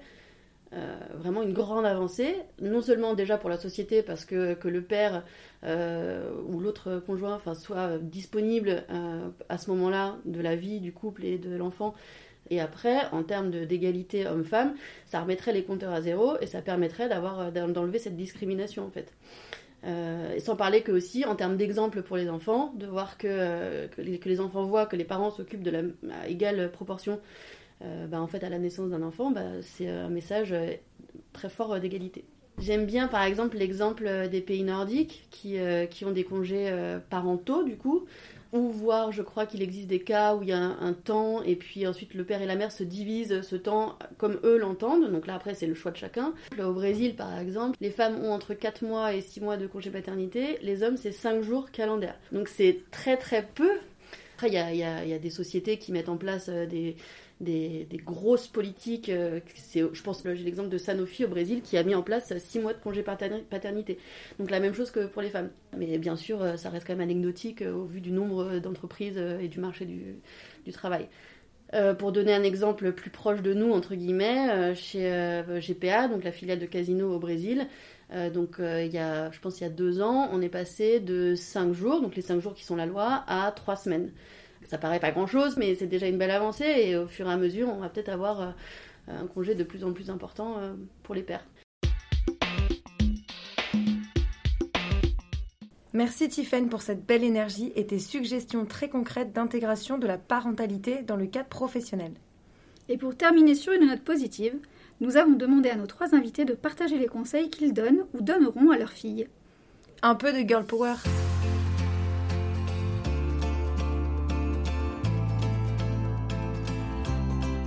euh, 0.72 0.96
vraiment 1.16 1.42
une 1.42 1.54
grande 1.54 1.86
avancée, 1.86 2.36
non 2.62 2.82
seulement 2.82 3.16
déjà 3.16 3.40
pour 3.40 3.50
la 3.50 3.58
société 3.58 4.04
parce 4.04 4.24
que, 4.24 4.54
que 4.54 4.68
le 4.68 4.84
père 4.84 5.24
euh, 5.64 6.32
ou 6.48 6.60
l'autre 6.60 7.02
conjoint 7.08 7.42
soit 7.56 7.98
disponible 7.98 8.84
euh, 8.92 9.30
à 9.50 9.58
ce 9.58 9.72
moment-là 9.72 10.18
de 10.26 10.40
la 10.40 10.56
vie 10.56 10.80
du 10.80 10.94
couple 10.94 11.26
et 11.26 11.40
de 11.40 11.56
l'enfant. 11.56 11.96
Et 12.52 12.62
après, 12.62 13.08
en 13.12 13.24
termes 13.24 13.50
d'égalité 13.50 14.28
homme-femme, 14.28 14.76
ça 15.08 15.22
remettrait 15.22 15.54
les 15.54 15.64
compteurs 15.64 15.92
à 15.92 16.02
zéro 16.02 16.34
et 16.40 16.46
ça 16.46 16.62
permettrait 16.62 17.10
d'avoir 17.10 17.52
d'enlever 17.52 17.98
cette 18.00 18.16
discrimination 18.16 18.86
en 18.86 18.90
fait. 18.90 19.14
Sans 20.40 20.56
parler 20.56 20.82
que 20.82 20.92
aussi 20.92 21.26
en 21.26 21.36
termes 21.36 21.58
d'exemple 21.58 22.02
pour 22.02 22.18
les 22.18 22.28
enfants, 22.28 22.74
de 22.76 22.88
voir 22.88 23.18
que, 23.18 23.88
que, 23.88 24.02
les, 24.02 24.40
enfants 24.40 24.64
voient 24.64 24.88
que 24.88 24.96
les 24.96 25.04
parents 25.04 25.30
s'occupent 25.30 25.62
de 25.64 25.72
la 25.72 26.28
égale 26.28 26.72
proportion 26.72 27.20
euh, 27.82 28.08
bah, 28.08 28.22
en 28.22 28.28
fait 28.28 28.44
à 28.44 28.50
la 28.50 28.60
naissance 28.60 28.90
d'un 28.90 29.02
enfant, 29.02 29.32
bah, 29.32 29.62
c'est 29.62 29.88
un 29.88 30.10
message 30.10 30.52
euh, 30.52 30.74
très 31.34 31.50
fort 31.50 31.74
euh, 31.74 31.80
d'égalité. 31.80 32.26
J'aime 32.62 32.86
bien 32.86 33.08
par 33.08 33.24
exemple 33.24 33.58
l'exemple 33.58 34.06
euh, 34.06 34.28
des 34.28 34.42
pays 34.42 34.64
nordiques 34.64 35.28
qui, 35.32 35.58
euh, 35.58 35.86
ont 36.06 36.12
des 36.12 36.26
congés 36.26 36.68
euh, 36.70 37.00
parentaux 37.10 37.64
du 37.64 37.78
coup, 37.78 38.06
ou 38.52 38.70
voir 38.70 39.14
je 39.14 39.22
crois 39.22 39.46
qu'il 39.46 39.62
existe 39.62 39.88
des 39.88 40.02
cas 40.02 40.36
où 40.36 40.44
il 40.44 40.50
y 40.50 40.52
a 40.52 40.60
un, 40.60 40.94
temps 40.94 41.42
et 41.44 41.56
puis 41.56 41.88
ensuite 41.88 42.14
le 42.14 42.26
père 42.26 42.42
et 42.42 42.46
la 42.46 42.56
mère 42.56 42.72
se 42.72 42.84
divisent 42.84 43.42
ce 43.42 43.56
temps 43.56 43.98
comme 44.18 44.40
eux 44.44 44.58
l'entendent, 44.58 45.10
donc 45.10 45.26
là 45.26 45.36
après 45.36 45.54
c'est 45.54 45.68
le 45.68 45.74
choix 45.74 45.92
de 45.92 45.98
chacun. 45.98 46.34
Au 46.62 46.74
Brésil 46.74 47.16
par 47.16 47.38
exemple, 47.40 47.78
les 47.80 47.92
femmes 47.92 48.22
ont 48.22 48.34
entre 48.34 48.54
4 48.54 48.84
mois 48.84 49.14
et 49.14 49.22
6 49.22 49.40
mois 49.40 49.56
de 49.56 49.68
congé 49.68 49.90
paternité, 49.90 50.58
les 50.62 50.84
hommes 50.84 50.98
c'est 50.98 51.14
5 51.14 51.42
jours 51.42 51.72
calendaires. 51.72 52.20
Donc 52.34 52.50
c'est 52.50 52.80
très 52.92 53.16
très 53.16 53.44
peu. 53.44 53.72
Après 54.40 54.48
il 54.48 54.78
y 54.78 55.14
a, 55.14 55.20
des 55.20 55.30
sociétés 55.30 55.78
qui 55.78 55.92
mettent 55.92 56.08
en 56.08 56.16
place 56.16 56.48
euh, 56.48 56.66
des, 56.66 56.96
grosses 58.06 58.48
politiques. 58.48 59.10
euh, 59.10 59.42
je 59.76 60.02
pense 60.02 60.22
que 60.22 60.34
j'ai 60.34 60.46
l'exemple 60.46 60.70
de 60.70 60.78
Sanofi 60.78 61.26
au 61.26 61.28
Brésil 61.28 61.62
qui 61.62 61.76
a 61.76 61.84
mis 61.84 61.94
en 61.94 62.04
place 62.04 62.32
6 62.38 62.60
mois 62.60 62.72
de 62.72 62.80
congé 62.80 63.02
paterni- 63.02 63.44
paternité. 63.44 63.98
Donc 64.40 64.50
la 64.50 64.62
même 64.62 64.74
chose 64.74 64.92
que 64.92 65.08
pour 65.08 65.22
les 65.22 65.30
femmes. 65.30 65.50
Mais 65.78 65.98
bien 65.98 66.16
sûr, 66.16 66.42
euh, 66.42 66.56
ça 66.56 66.70
reste 66.70 66.88
quand 66.88 66.94
même 66.94 67.02
anecdotique 67.10 67.62
au 67.64 67.84
vu 67.84 68.00
du 68.00 68.12
nombre 68.12 68.60
d'entreprises 68.60 69.18
et 69.18 69.50
du 69.50 69.60
marché 69.60 69.84
du, 69.84 70.72
travail. 70.72 71.10
Pour 71.98 72.14
donner 72.14 72.34
un 72.34 72.44
exemple 72.44 72.94
plus 72.94 73.10
proche 73.10 73.42
de 73.42 73.54
nous, 73.54 73.74
entre 73.74 73.94
guillemets, 73.94 74.74
chez 74.74 75.44
GPA, 75.60 76.08
donc 76.08 76.24
la 76.24 76.32
filiale 76.32 76.60
de 76.60 76.66
Casino 76.66 77.14
au 77.14 77.20
Brésil, 77.20 77.68
euh, 78.12 78.30
donc 78.30 78.60
euh, 78.60 78.84
il 78.84 78.92
y 78.92 78.98
a, 78.98 79.32
je 79.32 79.40
pense 79.40 79.60
il 79.60 79.64
y 79.64 79.68
a 79.68 79.70
deux 79.70 80.02
ans, 80.02 80.30
on 80.32 80.42
est 80.42 80.50
passé 80.50 81.00
de 81.00 81.36
5 81.36 81.74
jours, 81.74 82.02
donc 82.02 82.16
les 82.16 82.22
5 82.22 82.40
jours 82.40 82.54
qui 82.54 82.64
sont 82.64 82.76
la 82.76 82.86
loi, 82.86 83.24
à 83.28 83.52
3 83.52 83.76
semaines. 83.76 84.12
Ça 84.66 84.78
paraît 84.78 85.00
pas 85.00 85.12
grand 85.12 85.28
chose, 85.28 85.58
mais 85.58 85.76
c'est 85.76 85.88
déjà 85.88 86.08
une 86.08 86.18
belle 86.18 86.32
avancée 86.32 86.66
et 86.66 86.98
au 86.98 87.08
fur 87.08 87.28
et 87.28 87.32
à 87.32 87.38
mesure, 87.38 87.70
on 87.70 87.80
va 87.80 87.90
peut-être 87.90 88.10
avoir 88.10 88.42
euh, 88.42 88.52
un 89.08 89.28
congé 89.28 89.56
de 89.56 89.64
plus 89.64 89.84
en 89.84 89.94
plus 89.94 90.10
important 90.10 90.58
euh, 90.58 90.74
pour 91.04 91.16
les 91.16 91.24
pères. 91.24 91.46
Merci 95.94 96.30
Tiffen 96.30 96.70
pour 96.70 96.84
cette 96.84 97.06
belle 97.06 97.24
énergie 97.24 97.72
et 97.76 97.88
tes 97.88 97.98
suggestions 97.98 98.66
très 98.66 98.90
concrètes 98.90 99.34
d'intégration 99.34 99.98
de 99.98 100.06
la 100.06 100.20
parentalité 100.20 101.02
dans 101.02 101.16
le 101.16 101.26
cadre 101.26 101.50
professionnel. 101.50 102.12
Et 102.90 102.98
pour 102.98 103.16
terminer 103.16 103.56
sur 103.56 103.74
une 103.74 103.88
note 103.88 104.04
positive, 104.04 104.56
nous 105.02 105.16
avons 105.16 105.34
demandé 105.34 105.70
à 105.70 105.76
nos 105.76 105.88
trois 105.88 106.14
invités 106.14 106.46
de 106.46 106.54
partager 106.54 106.98
les 106.98 107.08
conseils 107.08 107.50
qu'ils 107.50 107.74
donnent 107.74 108.06
ou 108.14 108.22
donneront 108.22 108.72
à 108.72 108.78
leurs 108.78 108.92
filles. 108.92 109.28
Un 110.02 110.16
peu 110.16 110.32
de 110.34 110.48
girl 110.48 110.66
power. 110.66 110.96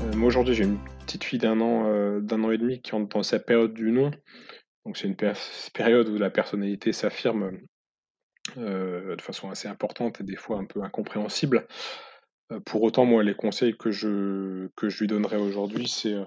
Euh, 0.02 0.16
moi 0.16 0.28
aujourd'hui 0.28 0.54
j'ai 0.54 0.64
une 0.64 0.78
petite 1.06 1.24
fille 1.24 1.38
d'un 1.38 1.60
an, 1.60 1.86
euh, 1.86 2.20
d'un 2.20 2.44
an 2.44 2.50
et 2.50 2.58
demi 2.58 2.80
qui 2.80 2.94
entre 2.94 3.08
dans 3.08 3.22
sa 3.22 3.38
période 3.38 3.72
du 3.72 3.92
non. 3.92 4.10
Donc 4.84 4.96
c'est 4.96 5.06
une 5.08 5.16
pér- 5.16 5.36
période 5.72 6.08
où 6.08 6.18
la 6.18 6.30
personnalité 6.30 6.92
s'affirme 6.92 7.52
euh, 8.58 9.16
de 9.16 9.22
façon 9.22 9.48
assez 9.50 9.68
importante 9.68 10.20
et 10.20 10.24
des 10.24 10.36
fois 10.36 10.58
un 10.58 10.64
peu 10.64 10.82
incompréhensible. 10.82 11.66
Euh, 12.52 12.60
pour 12.60 12.82
autant, 12.82 13.04
moi, 13.04 13.22
les 13.22 13.34
conseils 13.34 13.76
que 13.76 13.90
je, 13.90 14.68
que 14.76 14.88
je 14.88 15.00
lui 15.00 15.06
donnerais 15.06 15.36
aujourd'hui, 15.36 15.88
c'est, 15.88 16.14
euh, 16.14 16.24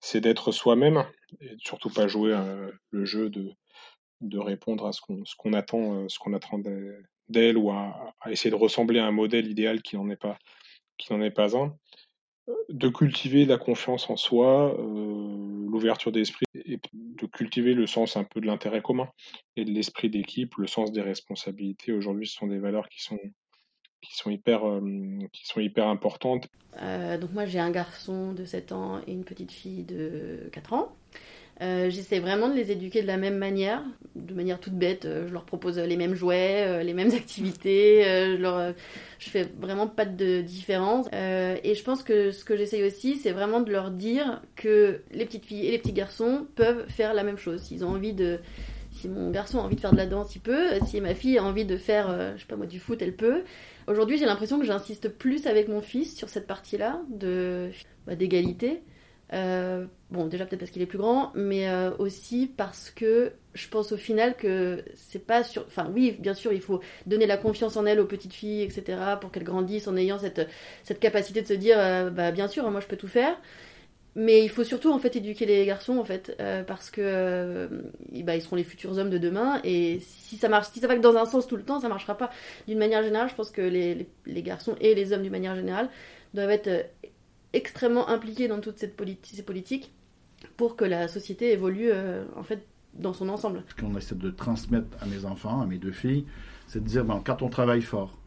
c'est 0.00 0.20
d'être 0.20 0.52
soi-même 0.52 1.04
et 1.40 1.54
surtout 1.58 1.90
pas 1.90 2.06
jouer 2.06 2.32
euh, 2.32 2.70
le 2.90 3.04
jeu 3.04 3.30
de, 3.30 3.52
de 4.20 4.38
répondre 4.38 4.86
à 4.86 4.92
ce 4.92 5.00
qu'on, 5.00 5.24
ce 5.24 5.34
qu'on 5.36 5.52
attend, 5.52 6.08
ce 6.08 6.18
qu'on 6.18 6.34
attend 6.34 6.58
d'e- 6.58 7.02
d'elle 7.28 7.56
ou 7.56 7.70
à, 7.70 8.14
essayer 8.26 8.50
de 8.50 8.56
ressembler 8.56 9.00
à 9.00 9.06
un 9.06 9.12
modèle 9.12 9.50
idéal 9.50 9.82
qui 9.82 9.96
n'en 9.96 10.08
est 10.10 10.16
pas, 10.16 10.38
qui 10.98 11.12
n'en 11.12 11.22
est 11.22 11.30
pas 11.30 11.56
un. 11.56 11.76
De 12.68 12.90
cultiver 12.90 13.46
la 13.46 13.56
confiance 13.56 14.10
en 14.10 14.16
soi, 14.16 14.76
l'ouverture 14.78 16.12
d'esprit 16.12 16.44
et 16.54 16.78
de 16.92 17.26
cultiver 17.26 17.72
le 17.72 17.86
sens 17.86 18.18
un 18.18 18.24
peu 18.24 18.42
de 18.42 18.46
l'intérêt 18.46 18.82
commun 18.82 19.08
et 19.56 19.64
de 19.64 19.70
l'esprit 19.70 20.10
d'équipe, 20.10 20.54
le 20.58 20.66
sens 20.66 20.92
des 20.92 21.00
responsabilités. 21.00 21.92
Aujourd'hui, 21.92 22.26
ce 22.26 22.34
sont 22.34 22.46
des 22.46 22.58
valeurs 22.58 22.90
qui 22.90 23.02
sont, 23.02 23.18
qui 24.04 24.16
sont, 24.16 24.30
hyper, 24.30 24.66
euh, 24.66 24.80
qui 25.32 25.46
sont 25.46 25.60
hyper 25.60 25.88
importantes. 25.88 26.48
Euh, 26.82 27.18
donc 27.18 27.32
moi 27.32 27.46
j'ai 27.46 27.58
un 27.58 27.70
garçon 27.70 28.32
de 28.32 28.44
7 28.44 28.72
ans 28.72 29.00
et 29.06 29.12
une 29.12 29.24
petite 29.24 29.52
fille 29.52 29.84
de 29.84 30.48
4 30.52 30.72
ans. 30.72 30.96
Euh, 31.60 31.88
J'essaie 31.88 32.18
vraiment 32.18 32.48
de 32.48 32.54
les 32.54 32.72
éduquer 32.72 33.00
de 33.02 33.06
la 33.06 33.16
même 33.16 33.38
manière, 33.38 33.80
de 34.16 34.34
manière 34.34 34.58
toute 34.58 34.72
bête, 34.72 35.04
je 35.04 35.32
leur 35.32 35.44
propose 35.44 35.78
les 35.78 35.96
mêmes 35.96 36.14
jouets, 36.14 36.82
les 36.82 36.94
mêmes 36.94 37.10
activités, 37.14 38.02
je, 38.02 38.36
leur, 38.36 38.74
fais 39.20 39.48
vraiment 39.60 39.86
pas 39.86 40.04
de 40.04 40.40
différence. 40.40 41.06
et 41.12 41.74
je 41.76 41.84
pense 41.84 42.02
que 42.02 42.32
ce 42.32 42.44
que 42.44 42.56
j'essaye 42.56 42.82
aussi, 42.82 43.16
c'est 43.16 43.30
vraiment 43.30 43.60
de 43.60 43.70
leur 43.70 43.92
dire 43.92 44.42
que 44.56 45.02
les 45.12 45.24
petites 45.24 45.46
filles 45.46 45.66
et 45.66 45.70
les 45.70 45.78
petits 45.78 45.92
garçons 45.92 46.48
peuvent 46.56 46.88
faire 46.88 47.14
la 47.14 47.22
même 47.22 47.38
chose. 47.38 47.62
S'ils 47.62 47.84
ont 47.84 47.90
envie 47.90 48.14
de 48.14 48.40
si 49.04 49.10
mon 49.10 49.30
garçon 49.30 49.58
a 49.58 49.62
envie 49.62 49.76
de 49.76 49.80
faire 49.80 49.92
de 49.92 49.98
la 49.98 50.06
danse, 50.06 50.34
il 50.34 50.40
peut. 50.40 50.80
Si 50.86 50.98
ma 51.00 51.14
fille 51.14 51.36
a 51.36 51.44
envie 51.44 51.66
de 51.66 51.76
faire, 51.76 52.34
je 52.36 52.40
sais 52.40 52.46
pas 52.46 52.56
moi, 52.56 52.66
du 52.66 52.78
foot, 52.80 53.02
elle 53.02 53.14
peut. 53.14 53.42
Aujourd'hui, 53.86 54.16
j'ai 54.16 54.24
l'impression 54.24 54.58
que 54.58 54.64
j'insiste 54.64 55.08
plus 55.08 55.46
avec 55.46 55.68
mon 55.68 55.82
fils 55.82 56.16
sur 56.16 56.30
cette 56.30 56.46
partie-là 56.46 57.02
de 57.10 57.70
bah, 58.06 58.16
d'égalité. 58.16 58.82
Euh, 59.32 59.86
bon, 60.10 60.26
déjà 60.26 60.46
peut-être 60.46 60.60
parce 60.60 60.70
qu'il 60.70 60.82
est 60.82 60.86
plus 60.86 60.98
grand, 60.98 61.32
mais 61.34 61.68
euh, 61.68 61.90
aussi 61.98 62.46
parce 62.46 62.90
que 62.90 63.32
je 63.54 63.68
pense 63.68 63.92
au 63.92 63.96
final 63.96 64.36
que 64.36 64.84
c'est 64.94 65.24
pas 65.26 65.42
sur. 65.42 65.64
Enfin, 65.66 65.90
oui, 65.92 66.16
bien 66.18 66.34
sûr, 66.34 66.52
il 66.52 66.60
faut 66.60 66.80
donner 67.06 67.26
la 67.26 67.36
confiance 67.36 67.76
en 67.76 67.84
elle 67.84 68.00
aux 68.00 68.06
petites 68.06 68.32
filles, 68.32 68.62
etc., 68.62 68.98
pour 69.20 69.30
qu'elles 69.30 69.44
grandissent 69.44 69.88
en 69.88 69.96
ayant 69.96 70.18
cette, 70.18 70.48
cette 70.82 71.00
capacité 71.00 71.42
de 71.42 71.46
se 71.46 71.54
dire, 71.54 71.76
euh, 71.78 72.10
bah, 72.10 72.30
bien 72.32 72.48
sûr, 72.48 72.70
moi 72.70 72.80
je 72.80 72.86
peux 72.86 72.96
tout 72.96 73.08
faire. 73.08 73.36
Mais 74.16 74.44
il 74.44 74.48
faut 74.48 74.62
surtout 74.62 74.92
en 74.92 74.98
fait 75.00 75.16
éduquer 75.16 75.44
les 75.44 75.66
garçons 75.66 75.98
en 75.98 76.04
fait 76.04 76.40
parce 76.68 76.90
que 76.90 77.68
bah, 78.22 78.36
ils 78.36 78.42
seront 78.42 78.54
les 78.54 78.62
futurs 78.62 78.96
hommes 78.96 79.10
de 79.10 79.18
demain 79.18 79.60
et 79.64 79.98
si 80.00 80.36
ça 80.36 80.48
marche 80.48 80.68
si 80.72 80.78
ça 80.78 80.86
va 80.86 80.94
que 80.94 81.00
dans 81.00 81.16
un 81.16 81.26
sens 81.26 81.48
tout 81.48 81.56
le 81.56 81.64
temps 81.64 81.80
ça 81.80 81.88
marchera 81.88 82.16
pas 82.16 82.30
d'une 82.68 82.78
manière 82.78 83.02
générale 83.02 83.28
je 83.28 83.34
pense 83.34 83.50
que 83.50 83.60
les, 83.60 84.06
les, 84.26 84.42
garçons 84.44 84.76
et 84.80 84.94
les 84.94 85.12
hommes 85.12 85.22
d'une 85.22 85.32
manière 85.32 85.56
générale 85.56 85.90
doivent 86.32 86.50
être 86.50 86.86
extrêmement 87.54 88.08
impliqué 88.08 88.46
dans 88.46 88.60
toute 88.60 88.78
cette 88.78 89.00
ces 89.22 89.42
politiques 89.42 89.92
pour 90.56 90.76
que 90.76 90.84
la 90.84 91.08
société 91.08 91.52
évolue 91.52 91.90
euh, 91.90 92.24
en 92.36 92.42
fait 92.42 92.66
dans 92.94 93.12
son 93.12 93.28
ensemble. 93.28 93.64
Ce 93.68 93.74
qu'on 93.74 93.96
essaie 93.96 94.14
de 94.14 94.30
transmettre 94.30 94.86
à 95.00 95.06
mes 95.06 95.24
enfants, 95.24 95.60
à 95.60 95.66
mes 95.66 95.78
deux 95.78 95.92
filles, 95.92 96.26
c'est 96.66 96.82
de 96.82 96.88
dire 96.88 97.04
ben, 97.04 97.22
quand 97.24 97.42
on 97.42 97.48
travaille 97.48 97.82
fort 97.82 98.18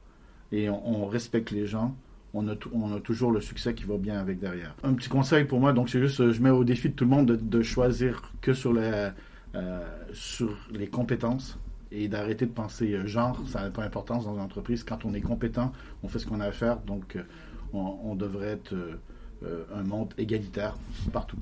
et 0.51 0.70
on, 0.70 1.06
respecte 1.08 1.51
les 1.51 1.65
gens, 1.65 1.96
on 2.34 2.48
a, 2.48 3.00
toujours 3.00 3.31
le 3.31 3.41
succès 3.41 3.74
qui 3.74 3.84
va 3.84 3.98
bien 3.98 4.19
avec 4.19 4.39
derrière. 4.39 4.75
Un 4.84 4.93
petit 4.93 5.10
conseil 5.10 5.46
pour 5.46 5.60
moi, 5.60 5.74
donc 5.74 5.89
c'est 5.89 6.00
juste, 6.00 6.31
je 6.31 6.41
mets 6.41 6.50
au 6.50 6.63
défi 6.63 6.89
de 6.89 6.93
tout 6.93 7.05
le 7.05 7.10
monde 7.10 7.25
de, 7.25 7.62
choisir 7.62 8.31
que 8.41 8.53
sur 8.53 8.74
les, 8.74 9.10
euh, 9.55 9.79
sur 10.13 10.55
les 10.72 10.88
compétences 10.88 11.57
et 11.91 12.07
d'arrêter 12.07 12.46
de 12.46 12.51
penser 12.51 12.93
euh, 12.93 13.07
genre, 13.07 13.41
ça 13.48 13.62
n'a 13.62 13.69
pas 13.69 13.81
d'importance 13.81 14.25
dans 14.25 14.36
une 14.36 14.41
entreprise. 14.41 14.84
Quand 14.84 15.05
on 15.05 15.13
est 15.13 15.22
compétent, 15.22 15.72
on 16.03 16.07
fait 16.10 16.19
ce 16.19 16.27
qu'on 16.27 16.41
a 16.41 16.46
à 16.46 16.51
faire, 16.51 16.77
donc 16.81 17.17
on, 17.74 17.98
on 18.03 18.15
devrait 18.15 18.50
être 18.50 18.75
euh, 19.43 19.63
un 19.74 19.84
monde 19.84 20.13
égalitaire 20.17 20.75
partout. 21.13 21.38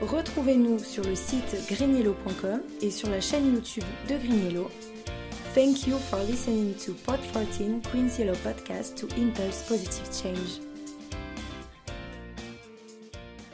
Retrouvez-nous 0.00 0.78
sur 0.78 1.04
le 1.04 1.14
site 1.14 1.56
greenyellow.com 1.70 2.60
et 2.82 2.90
sur 2.90 3.08
la 3.10 3.20
chaîne 3.20 3.54
YouTube 3.54 3.84
de 4.08 4.16
Green 4.16 4.66
Thank 5.56 5.86
you 5.86 5.96
for 5.96 6.18
listening 6.18 6.74
to 6.80 6.92
Pod 6.92 7.18
14 7.18 7.80
Queen's 7.84 8.18
Yellow 8.18 8.34
podcast 8.34 8.94
to 8.96 9.06
impulse 9.18 9.66
positive 9.66 10.12
change. 10.12 10.65